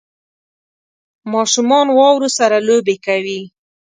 ماشومان 1.33 1.87
واورو 1.97 2.29
سره 2.37 2.57
لوبې 2.67 2.95
کوي 3.05 3.41